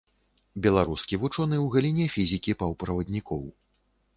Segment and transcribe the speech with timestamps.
[0.65, 3.45] Беларускі вучоны ў галіне фізікі паўправаднікоў.